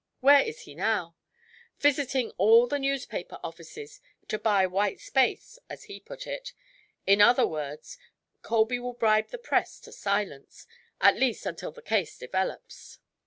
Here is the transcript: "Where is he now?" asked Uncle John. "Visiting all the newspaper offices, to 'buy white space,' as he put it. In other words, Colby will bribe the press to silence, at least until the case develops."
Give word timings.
"Where 0.19 0.41
is 0.41 0.61
he 0.61 0.73
now?" 0.73 1.09
asked 1.13 1.15
Uncle 1.15 1.19
John. 1.75 1.79
"Visiting 1.91 2.31
all 2.39 2.65
the 2.65 2.79
newspaper 2.79 3.39
offices, 3.43 4.01
to 4.29 4.39
'buy 4.39 4.65
white 4.65 4.99
space,' 4.99 5.59
as 5.69 5.83
he 5.83 5.99
put 5.99 6.25
it. 6.25 6.53
In 7.05 7.21
other 7.21 7.45
words, 7.45 7.99
Colby 8.41 8.79
will 8.79 8.93
bribe 8.95 9.27
the 9.27 9.37
press 9.37 9.79
to 9.81 9.91
silence, 9.91 10.65
at 10.99 11.17
least 11.19 11.45
until 11.45 11.71
the 11.71 11.83
case 11.83 12.17
develops." 12.17 12.97